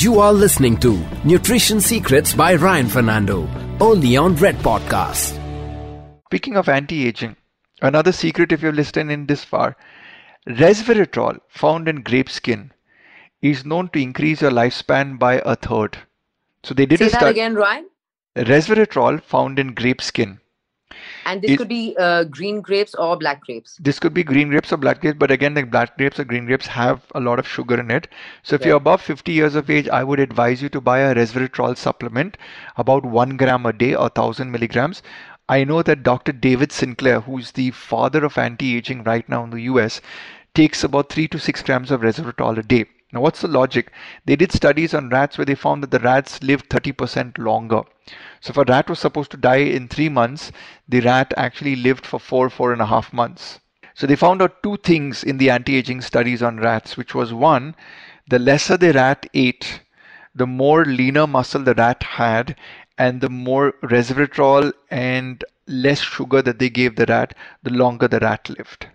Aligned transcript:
You 0.00 0.18
are 0.18 0.32
listening 0.32 0.78
to 0.78 0.98
Nutrition 1.24 1.78
Secrets 1.78 2.32
by 2.32 2.54
Ryan 2.54 2.88
Fernando, 2.88 3.46
only 3.80 4.16
on 4.16 4.34
Red 4.36 4.56
Podcast. 4.56 5.36
Speaking 6.24 6.56
of 6.56 6.70
anti-aging, 6.70 7.36
another 7.82 8.10
secret 8.10 8.50
if 8.50 8.62
you're 8.62 8.72
listening 8.72 9.10
in 9.10 9.26
this 9.26 9.44
far, 9.44 9.76
resveratrol 10.46 11.40
found 11.48 11.86
in 11.86 12.00
grape 12.00 12.30
skin 12.30 12.72
is 13.42 13.66
known 13.66 13.90
to 13.90 14.00
increase 14.00 14.40
your 14.40 14.50
lifespan 14.50 15.18
by 15.18 15.34
a 15.44 15.54
third. 15.54 15.98
So 16.62 16.72
they 16.72 16.86
did 16.86 17.00
Say 17.00 17.08
a 17.08 17.10
that 17.10 17.18
study. 17.18 17.32
again, 17.32 17.54
Ryan. 17.54 17.90
Resveratrol 18.36 19.22
found 19.22 19.58
in 19.58 19.74
grape 19.74 20.00
skin. 20.00 20.39
And 21.24 21.42
this 21.42 21.52
It- 21.52 21.56
could 21.58 21.68
be 21.68 21.96
uh, 21.98 22.24
green 22.24 22.60
grapes 22.60 22.94
or 22.94 23.16
black 23.16 23.40
grapes. 23.40 23.76
This 23.80 23.98
could 23.98 24.14
be 24.14 24.24
green 24.24 24.48
grapes 24.50 24.72
or 24.72 24.76
black 24.76 25.00
grapes, 25.00 25.18
but 25.18 25.30
again, 25.30 25.54
the 25.54 25.62
black 25.64 25.96
grapes 25.96 26.18
or 26.18 26.24
green 26.24 26.46
grapes 26.46 26.66
have 26.66 27.02
a 27.14 27.20
lot 27.20 27.38
of 27.38 27.48
sugar 27.48 27.78
in 27.78 27.90
it. 27.90 28.08
So 28.42 28.56
if 28.56 28.64
you're 28.64 28.76
above 28.76 29.00
50 29.00 29.32
years 29.32 29.54
of 29.54 29.70
age, 29.70 29.88
I 29.88 30.02
would 30.04 30.20
advise 30.20 30.62
you 30.62 30.68
to 30.70 30.80
buy 30.80 30.98
a 31.00 31.14
resveratrol 31.14 31.76
supplement, 31.76 32.36
about 32.76 33.04
one 33.04 33.36
gram 33.36 33.66
a 33.66 33.72
day 33.72 33.94
or 33.94 34.08
1000 34.08 34.50
milligrams. 34.50 35.02
I 35.48 35.64
know 35.64 35.82
that 35.82 36.02
Dr. 36.02 36.32
David 36.32 36.70
Sinclair, 36.72 37.20
who's 37.20 37.52
the 37.52 37.70
father 37.72 38.24
of 38.24 38.38
anti-aging 38.38 39.02
right 39.04 39.28
now 39.28 39.42
in 39.44 39.50
the 39.50 39.62
US, 39.62 40.00
takes 40.54 40.84
about 40.84 41.08
three 41.08 41.28
to 41.28 41.38
six 41.38 41.62
grams 41.62 41.90
of 41.90 42.02
resveratrol 42.02 42.58
a 42.58 42.62
day. 42.62 42.86
Now, 43.12 43.20
what's 43.20 43.40
the 43.40 43.48
logic? 43.48 43.92
They 44.24 44.36
did 44.36 44.52
studies 44.52 44.94
on 44.94 45.08
rats 45.08 45.36
where 45.36 45.44
they 45.44 45.56
found 45.56 45.82
that 45.82 45.90
the 45.90 45.98
rats 45.98 46.42
lived 46.42 46.68
30% 46.68 47.38
longer. 47.38 47.82
So 48.40 48.50
if 48.50 48.56
a 48.56 48.64
rat 48.64 48.88
was 48.88 49.00
supposed 49.00 49.32
to 49.32 49.36
die 49.36 49.56
in 49.56 49.88
three 49.88 50.08
months, 50.08 50.52
the 50.88 51.00
rat 51.00 51.34
actually 51.36 51.76
lived 51.76 52.06
for 52.06 52.20
four, 52.20 52.48
four 52.50 52.72
and 52.72 52.80
a 52.80 52.86
half 52.86 53.12
months. 53.12 53.58
So 53.94 54.06
they 54.06 54.16
found 54.16 54.40
out 54.40 54.62
two 54.62 54.76
things 54.76 55.24
in 55.24 55.38
the 55.38 55.50
anti-aging 55.50 56.00
studies 56.02 56.42
on 56.42 56.58
rats, 56.58 56.96
which 56.96 57.14
was 57.14 57.32
one, 57.32 57.74
the 58.28 58.38
lesser 58.38 58.76
the 58.76 58.92
rat 58.92 59.26
ate, 59.34 59.82
the 60.34 60.46
more 60.46 60.84
leaner 60.84 61.26
muscle 61.26 61.62
the 61.62 61.74
rat 61.74 62.02
had, 62.02 62.56
and 62.96 63.20
the 63.20 63.28
more 63.28 63.72
resveratrol 63.82 64.72
and 64.90 65.44
less 65.66 66.00
sugar 66.00 66.42
that 66.42 66.58
they 66.58 66.70
gave 66.70 66.96
the 66.96 67.06
rat, 67.06 67.34
the 67.62 67.70
longer 67.70 68.06
the 68.06 68.20
rat 68.20 68.48
lived. 68.48 68.86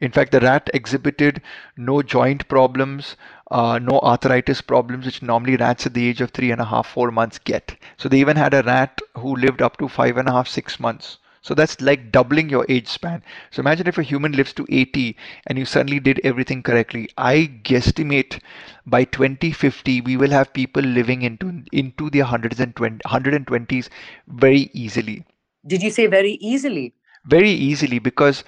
In 0.00 0.12
fact, 0.12 0.32
the 0.32 0.40
rat 0.40 0.70
exhibited 0.72 1.42
no 1.76 2.02
joint 2.02 2.48
problems, 2.48 3.16
uh, 3.50 3.78
no 3.78 4.00
arthritis 4.00 4.60
problems, 4.60 5.06
which 5.06 5.22
normally 5.22 5.56
rats 5.56 5.86
at 5.86 5.94
the 5.94 6.08
age 6.08 6.20
of 6.20 6.30
three 6.30 6.50
and 6.50 6.60
a 6.60 6.64
half, 6.64 6.86
four 6.86 7.10
months 7.10 7.38
get. 7.38 7.76
So 7.96 8.08
they 8.08 8.20
even 8.20 8.36
had 8.36 8.54
a 8.54 8.62
rat 8.62 9.00
who 9.16 9.36
lived 9.36 9.60
up 9.60 9.76
to 9.78 9.88
five 9.88 10.16
and 10.16 10.28
a 10.28 10.32
half, 10.32 10.48
six 10.48 10.80
months. 10.80 11.18
So 11.42 11.54
that's 11.54 11.80
like 11.80 12.12
doubling 12.12 12.50
your 12.50 12.66
age 12.68 12.86
span. 12.86 13.22
So 13.50 13.60
imagine 13.60 13.86
if 13.86 13.96
a 13.96 14.02
human 14.02 14.32
lives 14.32 14.52
to 14.54 14.66
80 14.68 15.16
and 15.46 15.58
you 15.58 15.64
suddenly 15.64 15.98
did 15.98 16.20
everything 16.22 16.62
correctly. 16.62 17.08
I 17.16 17.50
guesstimate 17.64 18.40
by 18.86 19.04
2050 19.04 20.02
we 20.02 20.16
will 20.16 20.30
have 20.30 20.52
people 20.52 20.82
living 20.82 21.22
into 21.22 21.62
into 21.72 22.10
their 22.10 22.24
hundreds 22.24 22.60
and 22.60 22.74
120s 22.74 23.88
very 24.28 24.70
easily. 24.74 25.24
Did 25.66 25.82
you 25.82 25.90
say 25.90 26.06
very 26.06 26.32
easily? 26.32 26.94
Very 27.24 27.50
easily 27.50 27.98
because 27.98 28.44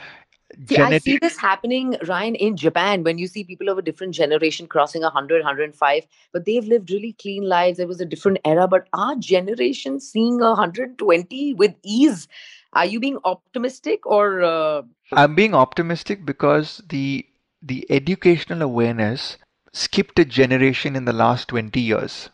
See, 0.67 0.77
I 0.77 0.99
see 0.99 1.19
this 1.19 1.37
happening, 1.37 1.97
Ryan, 2.07 2.35
in 2.35 2.57
Japan 2.57 3.05
when 3.05 3.19
you 3.19 3.27
see 3.27 3.45
people 3.45 3.69
of 3.69 3.79
a 3.79 3.83
different 3.83 4.15
generation 4.15 4.67
crossing 4.67 5.03
100, 5.03 5.41
105, 5.41 6.07
but 6.33 6.45
they've 6.45 6.65
lived 6.65 6.91
really 6.91 7.15
clean 7.15 7.49
lives. 7.49 7.79
It 7.79 7.89
was 7.89 8.01
a 8.01 8.05
different 8.05 8.39
era, 8.45 8.69
but 8.69 8.89
our 8.93 9.17
generation 9.17 9.99
seeing 10.01 10.39
120 10.39 11.55
with 11.55 11.75
ease. 11.83 12.29
Are 12.75 12.87
you 12.87 13.01
being 13.01 13.19
optimistic 13.25 14.07
or 14.07 14.43
uh, 14.43 14.83
I'm 15.13 15.35
being 15.35 15.55
optimistic 15.55 16.25
because 16.25 16.83
the 16.89 17.27
the 17.63 17.87
educational 17.91 18.63
awareness 18.63 19.37
skipped 19.73 20.19
a 20.19 20.25
generation 20.25 20.97
in 20.97 21.05
the 21.05 21.13
last 21.13 21.49
20 21.49 21.81
years 21.81 22.31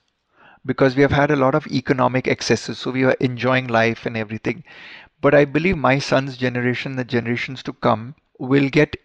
because 0.71 0.97
we 0.97 1.03
have 1.03 1.17
had 1.19 1.31
a 1.31 1.43
lot 1.43 1.55
of 1.55 1.67
economic 1.81 2.29
excesses 2.29 2.79
so 2.79 2.91
we 2.91 3.05
are 3.05 3.17
enjoying 3.29 3.67
life 3.67 4.07
and 4.07 4.17
everything 4.17 4.63
but 5.21 5.35
i 5.35 5.45
believe 5.45 5.79
my 5.85 5.99
son's 5.99 6.37
generation 6.37 6.97
the 6.97 7.05
generations 7.17 7.63
to 7.63 7.73
come 7.89 8.15
will 8.39 8.69
get 8.69 8.97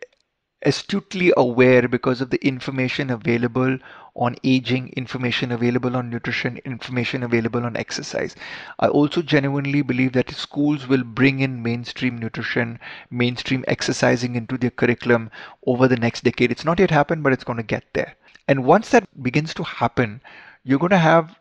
astutely 0.65 1.33
aware 1.35 1.87
because 1.87 2.21
of 2.21 2.29
the 2.29 2.45
information 2.47 3.09
available 3.09 3.77
on 4.15 4.35
aging, 4.43 4.89
information 4.95 5.51
available 5.51 5.97
on 5.97 6.09
nutrition, 6.09 6.57
information 6.63 7.23
available 7.23 7.65
on 7.65 7.75
exercise. 7.75 8.35
I 8.79 8.87
also 8.87 9.21
genuinely 9.21 9.81
believe 9.81 10.13
that 10.13 10.31
schools 10.31 10.87
will 10.87 11.03
bring 11.03 11.39
in 11.39 11.61
mainstream 11.63 12.17
nutrition, 12.17 12.79
mainstream 13.09 13.65
exercising 13.67 14.35
into 14.35 14.57
their 14.57 14.69
curriculum 14.69 15.31
over 15.65 15.87
the 15.87 15.97
next 15.97 16.23
decade. 16.23 16.51
It's 16.51 16.65
not 16.65 16.79
yet 16.79 16.91
happened, 16.91 17.23
but 17.23 17.33
it's 17.33 17.43
going 17.43 17.57
to 17.57 17.63
get 17.63 17.83
there. 17.93 18.15
And 18.47 18.65
once 18.65 18.89
that 18.89 19.21
begins 19.21 19.53
to 19.55 19.63
happen, 19.63 20.21
you're 20.63 20.79
going 20.79 20.91
to 20.91 20.97
have 20.97 21.35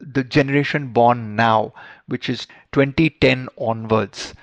the 0.00 0.24
generation 0.24 0.88
born 0.88 1.36
now, 1.36 1.72
which 2.06 2.28
is 2.28 2.46
2010 2.72 3.48
onwards, 3.58 4.34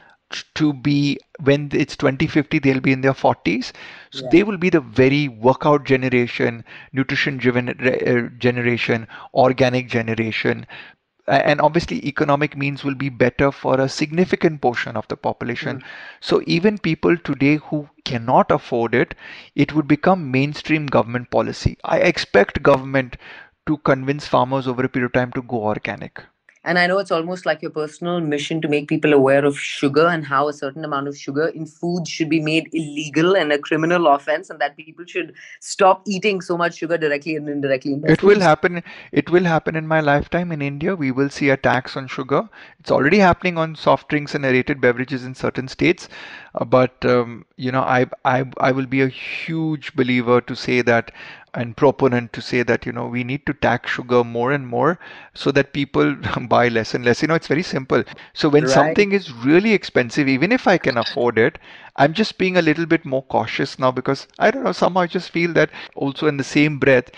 to 0.56 0.74
be 0.74 1.18
when 1.40 1.70
it's 1.74 1.96
2050 1.96 2.60
they'll 2.60 2.82
be 2.82 2.92
in 2.92 3.02
their 3.02 3.14
40s 3.14 3.72
so 4.12 4.24
Yeah. 4.24 4.30
they 4.32 4.44
will 4.44 4.58
be 4.58 4.70
the 4.70 4.82
very 4.82 5.28
workout 5.30 5.86
generation 5.86 6.66
nutrition 6.92 7.38
driven 7.38 7.70
uh, 7.70 8.30
generation 8.38 9.08
organic 9.34 9.88
generation. 9.88 10.66
And 11.28 11.60
obviously 11.62 12.06
economic 12.08 12.56
means 12.58 12.84
will 12.86 12.96
be 12.96 13.10
better 13.10 13.52
for 13.52 13.80
a 13.80 13.90
significant 13.90 14.62
portion 14.62 14.96
of 14.98 15.08
the 15.10 15.18
population. 15.18 15.84
So 16.22 16.42
even 16.46 16.78
people 16.78 17.18
today 17.18 17.56
who 17.58 17.90
cannot 18.06 18.52
afford 18.52 18.96
it 18.96 19.14
it 19.56 19.74
would 19.74 19.88
become 19.88 20.32
mainstream 20.32 20.86
government 20.88 21.30
policy. 21.32 21.78
I 21.84 22.00
expect 22.00 22.64
government 22.64 23.18
to 23.68 23.78
convince 23.78 24.28
farmers 24.28 24.68
over 24.68 24.84
a 24.84 24.90
period 24.90 25.08
of 25.08 25.14
time 25.14 25.32
to 25.34 25.42
go 25.42 25.64
organic 25.64 26.24
And 26.68 26.78
I 26.78 26.86
know 26.88 26.98
it's 27.00 27.12
almost 27.12 27.46
like 27.46 27.62
your 27.62 27.72
personal 27.72 28.20
mission 28.20 28.60
to 28.62 28.68
make 28.68 28.90
people 28.90 29.14
aware 29.14 29.46
of 29.46 29.58
sugar 29.58 30.06
and 30.08 30.26
how 30.26 30.50
a 30.50 30.54
certain 30.54 30.84
amount 30.84 31.08
of 31.08 31.18
sugar 31.18 31.48
in 31.48 31.66
food 31.66 32.10
should 32.10 32.30
be 32.30 32.42
made 32.42 32.68
illegal 32.74 33.38
and 33.38 33.54
a 33.54 33.58
criminal 33.58 34.08
offense, 34.08 34.50
and 34.50 34.60
that 34.60 34.76
people 34.76 35.06
should 35.06 35.34
stop 35.62 36.02
eating 36.06 36.42
so 36.42 36.58
much 36.58 36.76
sugar 36.76 36.98
directly 36.98 37.38
and 37.38 37.48
indirectly. 37.48 37.94
In 37.94 38.04
It 38.16 38.22
will 38.22 38.42
happen. 38.42 38.84
It 39.14 39.30
will 39.30 39.46
happen 39.46 39.78
in 39.78 39.88
my 39.88 40.02
lifetime 40.02 40.52
in 40.52 40.62
India. 40.62 40.98
We 41.06 41.12
will 41.12 41.30
see 41.30 41.50
a 41.52 41.56
tax 41.56 41.96
on 41.96 42.08
sugar. 42.08 42.44
It's 42.82 42.92
already 42.92 43.20
happening 43.20 43.58
on 43.58 43.76
soft 43.76 44.10
drinks 44.10 44.36
and 44.36 44.46
aerated 44.52 44.82
beverages 44.82 45.24
in 45.24 45.36
certain 45.36 45.70
states. 45.70 46.10
Uh, 46.56 46.66
but 46.66 47.06
um, 47.06 47.46
you 47.56 47.72
know, 47.72 47.82
I, 47.82 48.08
I 48.26 48.44
I 48.60 48.74
will 48.74 48.88
be 48.88 49.02
a 49.02 49.08
huge 49.08 49.96
believer 49.96 50.42
to 50.42 50.56
say 50.68 50.82
that 50.82 51.12
and 51.58 51.76
proponent 51.76 52.32
to 52.34 52.42
say 52.42 52.62
that 52.64 52.86
you 52.86 52.92
know 52.94 53.08
we 53.08 53.24
need 53.24 53.46
to 53.48 53.54
tax 53.54 53.92
sugar 53.92 54.24
more 54.24 54.52
and 54.52 54.68
more 54.68 55.00
so 55.34 55.52
that 55.52 55.74
people 55.74 56.16
buy 56.50 56.68
less 56.68 56.94
and 56.94 57.04
less. 57.04 57.22
You 57.22 57.28
know, 57.28 57.36
it's 57.36 57.48
very 57.48 57.64
simple. 57.64 58.04
So 58.34 58.48
when 58.48 58.68
Right. 58.68 58.74
something 58.74 59.12
is 59.12 59.34
really 59.34 59.74
expensive, 59.74 60.28
even 60.28 60.52
if 60.52 60.68
I 60.68 60.78
can 60.78 60.98
afford 60.98 61.40
it, 61.40 61.58
I'm 61.96 62.14
just 62.14 62.38
being 62.38 62.58
a 62.58 62.62
little 62.62 62.86
bit 62.86 63.06
more 63.06 63.24
cautious 63.24 63.80
now 63.80 63.92
because 63.92 64.28
I 64.38 64.52
don't 64.52 64.64
know, 64.64 64.72
somehow 64.72 65.02
I 65.02 65.08
just 65.08 65.32
feel 65.32 65.52
that 65.54 65.72
also 65.96 66.28
in 66.28 66.38
the 66.38 66.44
same 66.44 66.78
breath, 66.78 67.10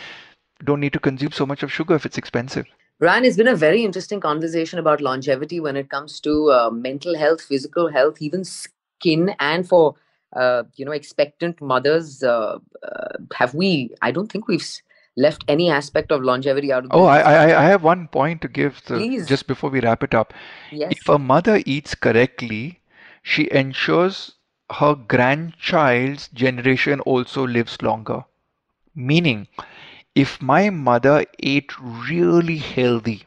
don't 0.63 0.79
need 0.79 0.94
to 0.94 1.00
consume 1.00 1.33
so 1.33 1.45
much 1.45 1.63
of 1.63 1.71
sugar 1.71 1.95
if 1.95 2.06
it's 2.06 2.17
expensive. 2.17 2.66
Ryan, 3.00 3.25
it's 3.25 3.38
been 3.38 3.47
a 3.47 3.56
very 3.56 3.83
interesting 3.83 4.19
conversation 4.21 4.79
about 4.79 5.01
longevity 5.01 5.59
when 5.59 5.75
it 5.77 5.89
comes 5.89 6.19
to 6.21 6.51
uh, 6.51 6.69
mental 6.69 7.17
health, 7.17 7.41
physical 7.41 7.89
health, 7.89 8.21
even 8.21 8.44
skin, 8.44 9.35
and 9.39 9.67
for 9.67 9.95
uh, 10.35 10.63
you 10.75 10.85
know 10.85 10.91
expectant 10.91 11.62
mothers. 11.62 12.23
Uh, 12.23 12.59
uh, 12.84 13.17
have 13.35 13.53
we? 13.53 13.91
I 14.01 14.12
don't 14.12 14.31
think 14.31 14.47
we've 14.47 14.67
left 15.17 15.44
any 15.47 15.69
aspect 15.69 16.12
of 16.12 16.23
longevity 16.23 16.72
out 16.72 16.85
of. 16.85 16.91
Oh. 16.91 17.06
I, 17.06 17.19
I, 17.19 17.44
I 17.62 17.63
have 17.66 17.84
one 17.84 18.07
point 18.07 18.41
to 18.41 18.47
give 18.47 18.81
the, 18.85 18.95
Please. 18.95 19.28
just 19.28 19.47
before 19.47 19.69
we 19.69 19.81
wrap 19.81 20.03
it 20.03 20.13
up. 20.13 20.34
yes. 20.72 20.91
If 20.91 21.09
a 21.09 21.19
mother 21.19 21.62
eats 21.66 21.95
correctly, 21.95 22.79
she 23.22 23.50
ensures 23.51 24.35
her 24.72 24.95
grandchild's 24.95 26.28
generation 26.29 27.00
also 27.01 27.45
lives 27.45 27.81
longer. 27.81 28.23
Meaning, 28.95 29.47
if 30.16 30.41
my 30.41 30.69
mother 30.69 31.25
ate 31.39 31.72
really 31.79 32.57
healthy 32.57 33.25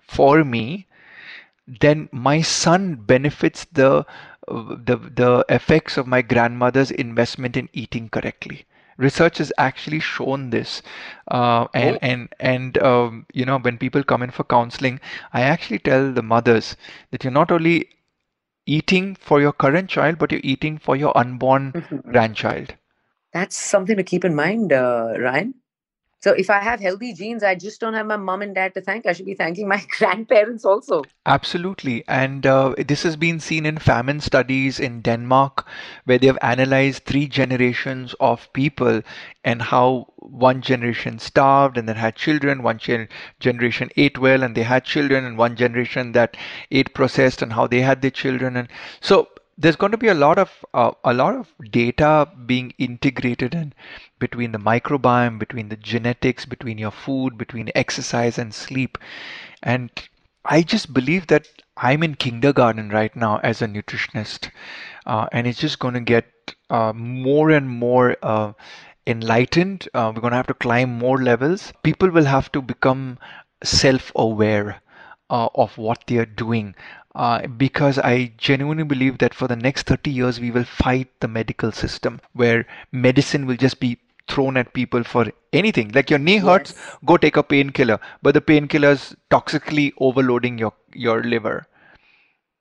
for 0.00 0.44
me, 0.44 0.86
then 1.66 2.08
my 2.12 2.42
son 2.42 2.94
benefits 2.94 3.66
the 3.72 4.04
the 4.48 4.96
the 4.96 5.44
effects 5.48 5.96
of 5.96 6.06
my 6.06 6.22
grandmother's 6.22 6.90
investment 6.90 7.56
in 7.56 7.68
eating 7.72 8.08
correctly. 8.08 8.64
Research 8.98 9.38
has 9.38 9.52
actually 9.58 10.00
shown 10.00 10.50
this, 10.50 10.82
uh, 11.30 11.66
and 11.74 11.96
Oh. 11.96 11.98
and 12.02 12.28
and 12.40 12.78
um, 12.78 13.26
you 13.32 13.44
know 13.44 13.58
when 13.58 13.78
people 13.78 14.02
come 14.04 14.22
in 14.22 14.30
for 14.30 14.44
counseling, 14.44 15.00
I 15.32 15.42
actually 15.42 15.78
tell 15.80 16.12
the 16.12 16.22
mothers 16.22 16.76
that 17.10 17.24
you're 17.24 17.32
not 17.32 17.50
only 17.50 17.88
eating 18.66 19.14
for 19.14 19.40
your 19.40 19.52
current 19.52 19.88
child, 19.90 20.18
but 20.18 20.32
you're 20.32 20.40
eating 20.44 20.78
for 20.78 20.96
your 20.96 21.16
unborn 21.16 21.74
grandchild. 22.10 22.74
That's 23.32 23.56
something 23.56 23.96
to 23.96 24.02
keep 24.04 24.24
in 24.24 24.34
mind, 24.34 24.72
uh, 24.72 25.14
Ryan. 25.18 25.54
So 26.22 26.32
if 26.32 26.50
I 26.50 26.60
have 26.60 26.80
healthy 26.80 27.12
genes, 27.12 27.42
I 27.42 27.56
just 27.56 27.80
don't 27.80 27.94
have 27.94 28.06
my 28.06 28.16
mom 28.16 28.42
and 28.42 28.54
dad 28.54 28.74
to 28.74 28.80
thank. 28.80 29.06
I 29.06 29.12
should 29.12 29.26
be 29.26 29.34
thanking 29.34 29.66
my 29.66 29.82
grandparents 29.98 30.64
also. 30.64 31.02
Absolutely. 31.26 32.04
And 32.06 32.46
uh, 32.46 32.74
this 32.78 33.02
has 33.02 33.16
been 33.16 33.40
seen 33.40 33.66
in 33.66 33.78
famine 33.78 34.20
studies 34.20 34.78
in 34.78 35.00
Denmark, 35.00 35.66
where 36.04 36.18
they 36.18 36.28
have 36.28 36.38
analyzed 36.40 37.04
three 37.04 37.26
generations 37.26 38.14
of 38.20 38.52
people 38.52 39.02
and 39.42 39.60
how 39.60 40.12
one 40.18 40.62
generation 40.62 41.18
starved 41.18 41.76
and 41.76 41.88
then 41.88 41.96
had 41.96 42.14
children, 42.14 42.62
one 42.62 42.78
generation 43.40 43.90
ate 43.96 44.18
well 44.18 44.44
and 44.44 44.54
they 44.54 44.62
had 44.62 44.84
children, 44.84 45.24
and 45.24 45.36
one 45.36 45.56
generation 45.56 46.12
that 46.12 46.36
ate 46.70 46.94
processed 46.94 47.42
and 47.42 47.52
how 47.52 47.66
they 47.66 47.80
had 47.80 48.00
their 48.00 48.12
children. 48.12 48.56
And 48.56 48.68
so 49.00 49.28
there's 49.58 49.76
going 49.76 49.92
to 49.92 49.98
be 49.98 50.08
a 50.08 50.14
lot 50.14 50.38
of 50.38 50.50
uh, 50.74 50.92
a 51.04 51.12
lot 51.14 51.34
of 51.34 51.52
data 51.70 52.28
being 52.46 52.72
integrated 52.78 53.54
in 53.54 53.72
between 54.18 54.52
the 54.52 54.58
microbiome, 54.58 55.38
between 55.38 55.68
the 55.68 55.76
genetics, 55.76 56.44
between 56.46 56.78
your 56.78 56.90
food, 56.90 57.38
between 57.38 57.70
exercise 57.74 58.38
and 58.38 58.54
sleep. 58.54 58.98
And 59.62 59.90
I 60.44 60.62
just 60.62 60.92
believe 60.92 61.26
that 61.28 61.48
I'm 61.76 62.02
in 62.02 62.14
kindergarten 62.16 62.88
right 62.90 63.14
now 63.16 63.38
as 63.38 63.62
a 63.62 63.66
nutritionist, 63.68 64.50
uh, 65.06 65.26
and 65.32 65.46
it's 65.46 65.58
just 65.60 65.78
going 65.78 65.94
to 65.94 66.00
get 66.00 66.26
uh, 66.70 66.92
more 66.94 67.50
and 67.50 67.68
more 67.68 68.16
uh, 68.22 68.52
enlightened. 69.06 69.88
Uh, 69.94 70.12
we're 70.14 70.20
going 70.20 70.32
to 70.32 70.36
have 70.36 70.46
to 70.48 70.54
climb 70.54 70.98
more 70.98 71.18
levels. 71.22 71.72
People 71.82 72.10
will 72.10 72.24
have 72.24 72.50
to 72.52 72.62
become 72.62 73.18
self-aware 73.62 74.80
uh, 75.30 75.48
of 75.54 75.76
what 75.78 76.04
they 76.06 76.18
are 76.18 76.26
doing. 76.26 76.74
Uh, 77.14 77.46
because 77.46 77.98
I 77.98 78.32
genuinely 78.38 78.84
believe 78.84 79.18
that 79.18 79.34
for 79.34 79.46
the 79.46 79.56
next 79.56 79.86
30 79.86 80.10
years 80.10 80.40
we 80.40 80.50
will 80.50 80.64
fight 80.64 81.08
the 81.20 81.28
medical 81.28 81.70
system 81.70 82.20
where 82.32 82.66
medicine 82.90 83.44
will 83.46 83.56
just 83.56 83.80
be 83.80 83.98
thrown 84.28 84.56
at 84.56 84.72
people 84.72 85.04
for 85.04 85.26
anything. 85.52 85.90
Like 85.92 86.08
your 86.08 86.18
knee 86.18 86.38
hurts, 86.38 86.72
yes. 86.74 86.96
go 87.04 87.16
take 87.18 87.36
a 87.36 87.42
painkiller, 87.42 88.00
but 88.22 88.32
the 88.34 88.40
painkiller's 88.40 89.14
toxically 89.30 89.92
overloading 89.98 90.58
your 90.58 90.72
your 90.94 91.22
liver. 91.22 91.66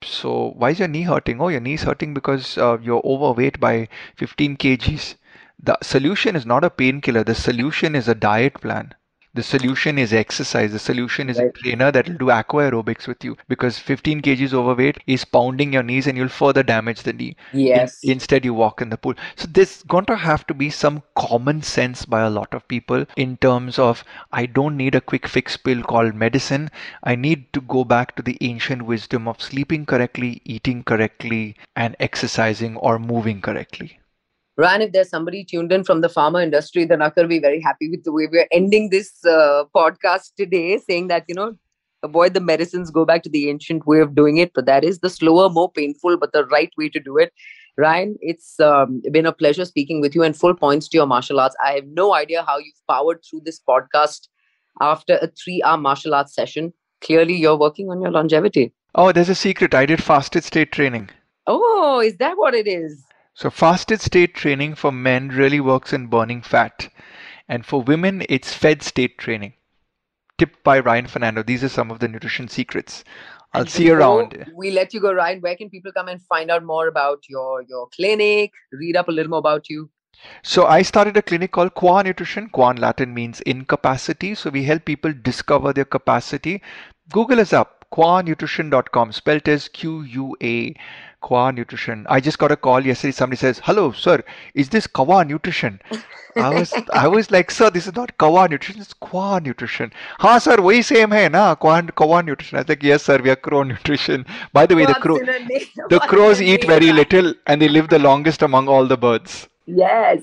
So 0.04 0.54
why 0.58 0.72
is 0.72 0.80
your 0.80 0.88
knee 0.88 1.04
hurting? 1.04 1.40
Oh, 1.40 1.48
your 1.50 1.60
knee's 1.62 1.84
hurting 1.84 2.14
because 2.14 2.58
uh, 2.58 2.78
you're 2.82 3.02
overweight 3.06 3.60
by 3.60 3.88
15 4.18 4.58
kgs. 4.58 5.16
The 5.64 5.78
solution 5.84 6.36
is 6.36 6.46
not 6.46 6.64
a 6.64 6.72
painkiller. 6.72 7.24
The 7.24 7.36
solution 7.36 7.96
is 7.96 8.08
a 8.08 8.16
diet 8.16 8.56
plan. 8.56 8.96
The 9.34 9.44
solution 9.44 9.98
is 9.98 10.12
exercise. 10.12 10.74
The 10.74 10.80
solution 10.80 11.30
is 11.30 11.38
right. 11.38 11.48
a 11.48 11.52
trainer 11.52 11.90
that 11.90 12.10
will 12.10 12.18
do 12.18 12.32
aqua 12.32 12.70
aerobics 12.70 13.08
with 13.08 13.24
you 13.24 13.38
because 13.48 13.80
15 13.80 14.22
kgs 14.22 14.54
overweight 14.54 14.98
is 15.08 15.24
pounding 15.24 15.72
your 15.72 15.84
knees 15.84 16.06
and 16.06 16.18
you'll 16.18 16.28
further 16.28 16.64
damage 16.64 17.04
the 17.04 17.14
knee. 17.14 17.38
Yes. 17.54 18.04
In, 18.04 18.12
instead, 18.12 18.44
you 18.44 18.54
walk 18.54 18.82
in 18.82 18.90
the 18.90 18.98
pool. 18.98 19.14
So 19.38 19.48
there's 19.50 19.84
going 19.84 20.04
to 20.08 20.18
have 20.18 20.46
to 20.48 20.54
be 20.54 20.70
some 20.70 21.02
common 21.16 21.62
sense 21.62 22.04
by 22.04 22.24
a 22.24 22.30
lot 22.30 22.54
of 22.54 22.68
people 22.68 23.06
in 23.16 23.38
terms 23.38 23.80
of 23.80 24.04
I 24.34 24.48
don't 24.48 24.76
need 24.76 24.96
a 24.96 25.02
quick 25.02 25.30
fix 25.30 25.56
pill 25.56 25.82
called 25.82 26.14
medicine. 26.14 26.70
I 27.02 27.16
need 27.16 27.54
to 27.54 27.62
go 27.62 27.86
back 27.86 28.18
to 28.18 28.22
the 28.22 28.38
ancient 28.42 28.82
wisdom 28.82 29.30
of 29.30 29.42
sleeping 29.42 29.86
correctly, 29.86 30.42
eating 30.44 30.84
correctly, 30.84 31.56
and 31.74 31.96
exercising 32.02 32.76
or 32.76 33.00
moving 33.00 33.40
correctly. 33.40 34.01
Ryan, 34.62 34.84
if 34.84 34.92
there's 34.92 35.10
somebody 35.10 35.44
tuned 35.44 35.72
in 35.72 35.84
from 35.84 36.02
the 36.02 36.08
pharma 36.08 36.44
industry, 36.44 36.86
then 36.86 37.00
Akar 37.00 37.24
will 37.24 37.28
be 37.30 37.40
very 37.40 37.60
happy 37.60 37.90
with 37.90 38.04
the 38.04 38.12
way 38.12 38.28
we're 38.32 38.48
ending 38.52 38.92
this 38.92 39.26
uh, 39.26 39.64
podcast 39.76 40.36
today, 40.38 40.78
saying 40.78 41.08
that, 41.08 41.26
you 41.28 41.34
know, 41.34 41.58
avoid 42.04 42.36
the 42.36 42.42
medicines, 42.42 42.92
go 42.92 43.04
back 43.04 43.24
to 43.24 43.30
the 43.30 43.50
ancient 43.50 43.88
way 43.88 44.02
of 44.02 44.14
doing 44.14 44.38
it. 44.38 44.52
But 44.54 44.68
that 44.68 44.84
is 44.84 45.00
the 45.00 45.10
slower, 45.10 45.50
more 45.50 45.72
painful, 45.72 46.18
but 46.18 46.32
the 46.32 46.46
right 46.46 46.70
way 46.78 46.90
to 46.90 47.00
do 47.00 47.18
it. 47.18 47.34
Ryan, 47.76 48.16
it's 48.22 48.60
um, 48.60 49.02
been 49.12 49.26
a 49.26 49.32
pleasure 49.32 49.66
speaking 49.66 50.00
with 50.00 50.14
you 50.14 50.22
and 50.22 50.38
full 50.38 50.54
points 50.54 50.88
to 50.90 50.98
your 50.98 51.08
martial 51.08 51.40
arts. 51.40 51.56
I 51.66 51.72
have 51.72 51.88
no 51.88 52.14
idea 52.14 52.44
how 52.44 52.60
you've 52.60 52.86
powered 52.88 53.26
through 53.28 53.42
this 53.46 53.60
podcast 53.68 54.28
after 54.80 55.18
a 55.24 55.28
three 55.44 55.64
hour 55.64 55.78
martial 55.78 56.14
arts 56.14 56.36
session. 56.36 56.72
Clearly, 57.02 57.34
you're 57.34 57.58
working 57.58 57.90
on 57.90 58.00
your 58.00 58.12
longevity. 58.12 58.74
Oh, 58.94 59.12
there's 59.12 59.30
a 59.30 59.34
secret. 59.34 59.74
I 59.74 59.88
did 59.88 60.04
fasted 60.04 60.44
state 60.44 60.72
training. 60.72 61.10
Oh, 61.48 62.00
is 62.00 62.18
that 62.18 62.38
what 62.38 62.54
it 62.54 62.68
is? 62.68 63.04
So 63.34 63.50
fasted 63.50 64.02
state 64.02 64.36
training 64.36 64.76
for 64.76 64.92
men 64.92 65.30
really 65.30 65.60
works 65.60 65.94
in 65.94 66.08
burning 66.08 66.42
fat. 66.42 66.90
And 67.48 67.66
for 67.66 67.82
women, 67.82 68.24
it's 68.30 68.54
fed 68.54 68.84
state 68.84 69.18
training. 69.18 69.54
Tipped 70.38 70.64
by 70.64 70.80
Ryan 70.80 71.08
Fernando. 71.08 71.44
These 71.44 71.64
are 71.64 71.70
some 71.70 71.92
of 71.92 72.00
the 72.00 72.08
nutrition 72.08 72.48
secrets. 72.48 73.04
I'll 73.54 73.66
see 73.66 73.88
you 73.88 73.94
around. 73.96 74.50
We 74.56 74.72
let 74.72 74.94
you 74.94 75.02
go, 75.02 75.12
Ryan. 75.14 75.42
Where 75.42 75.56
can 75.58 75.70
people 75.70 75.92
come 75.92 76.08
and 76.08 76.22
find 76.22 76.50
out 76.50 76.64
more 76.64 76.88
about 76.88 77.24
your 77.28 77.62
your 77.64 77.88
clinic? 77.90 78.52
Read 78.72 78.96
up 78.96 79.10
a 79.10 79.12
little 79.12 79.30
more 79.30 79.40
about 79.40 79.70
you. 79.70 79.90
So 80.44 80.66
I 80.68 80.84
started 80.84 81.18
a 81.18 81.22
clinic 81.22 81.52
called 81.52 81.74
Qua 81.74 82.02
Nutrition. 82.04 82.50
Qua 82.50 82.70
in 82.72 82.78
Latin 82.78 83.14
means 83.14 83.42
incapacity. 83.42 84.36
So 84.36 84.50
we 84.50 84.64
help 84.64 84.86
people 84.86 85.14
discover 85.14 85.74
their 85.74 85.86
capacity. 85.86 86.62
Google 87.12 87.42
us 87.42 87.52
up, 87.52 87.81
quanutrition.com, 87.93 89.13
spelled 89.13 89.49
as 89.49 89.69
Q-U-A 89.69 90.75
Qua 91.23 91.51
Nutrition. 91.51 92.07
I 92.09 92.21
just 92.21 92.39
got 92.39 92.53
a 92.53 92.57
call 92.57 92.87
yesterday. 92.87 93.13
Somebody 93.13 93.39
says, 93.39 93.61
"Hello, 93.65 93.91
sir, 93.93 94.23
is 94.55 94.69
this 94.69 94.87
Kawa 94.87 95.25
Nutrition?" 95.25 95.81
I 96.37 96.51
was 96.51 96.75
I 96.93 97.09
was 97.09 97.31
like, 97.31 97.51
"Sir, 97.51 97.71
this 97.71 97.87
is 97.87 97.97
not 97.97 98.17
Kawa 98.19 98.49
Nutrition. 98.49 98.83
It's 98.83 98.93
Qua 98.93 99.39
Nutrition." 99.39 99.93
हाँ 100.21 100.39
sir, 100.47 100.57
वही 100.69 100.85
same 100.91 101.13
है 101.13 101.29
ना 101.31 101.59
Kawa 101.59 102.23
Nutrition. 102.23 102.59
I 102.59 102.63
was 102.63 102.69
like, 102.69 102.83
"Yes, 102.83 103.03
sir, 103.03 103.19
we 103.23 103.31
are 103.31 103.41
Crow 103.49 103.63
Nutrition." 103.63 104.27
By 104.53 104.67
the 104.67 104.77
way, 104.77 104.87
the 104.87 104.95
crow 104.95 105.19
the 105.97 106.01
crows 106.01 106.43
eat 106.43 106.65
very 106.65 106.93
little 106.93 107.35
and 107.47 107.61
they 107.61 107.69
live 107.69 107.89
the 107.89 107.99
longest 107.99 108.43
among 108.43 108.69
all 108.69 108.87
the 108.87 108.97
birds. 108.97 109.49
Yes. 109.66 110.22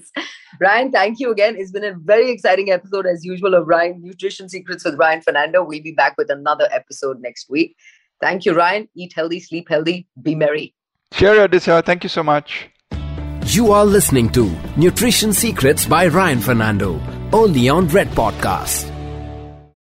Ryan, 0.61 0.91
thank 0.91 1.21
you 1.21 1.31
again. 1.31 1.57
It's 1.57 1.71
been 1.71 1.85
a 1.85 1.95
very 1.95 2.31
exciting 2.31 2.71
episode, 2.71 3.07
as 3.07 3.25
usual, 3.25 3.55
of 3.55 3.67
Ryan 3.67 4.03
Nutrition 4.03 4.49
Secrets 4.49 4.85
with 4.85 4.97
Ryan 4.97 5.23
Fernando. 5.23 5.65
We'll 5.65 5.83
be 5.83 5.93
back 5.93 6.17
with 6.19 6.31
another 6.31 6.69
episode 6.73 7.21
next 7.21 7.49
week. 7.49 7.77
Thank 8.21 8.45
you, 8.45 8.55
Ryan. 8.55 8.89
Eat 8.97 9.13
healthy, 9.15 9.41
sleep 9.41 9.69
healthy, 9.69 10.09
be 10.21 10.35
merry. 10.35 10.75
Sure, 11.13 11.49
Odisha. 11.49 11.85
Thank 11.85 12.03
you 12.03 12.09
so 12.09 12.23
much. 12.23 12.69
You 13.47 13.73
are 13.73 13.87
listening 13.87 14.29
to 14.31 14.55
Nutrition 14.77 15.33
Secrets 15.33 15.87
by 15.87 16.09
Ryan 16.09 16.41
Fernando, 16.41 17.01
only 17.33 17.69
on 17.69 17.89
Red 17.89 18.09
Podcast. 18.09 18.98